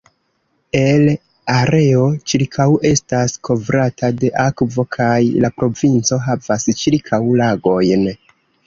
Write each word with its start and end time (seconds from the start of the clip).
El 0.77 1.03
areo 1.57 2.07
ĉirkaŭ 2.33 2.67
estas 2.93 3.37
kovrata 3.49 4.11
de 4.25 4.33
akvo 4.47 4.89
kaj 4.99 5.15
la 5.45 5.55
provinco 5.61 6.23
havas 6.31 6.71
ĉirkaŭ 6.83 7.23
lagojn. 7.45 8.15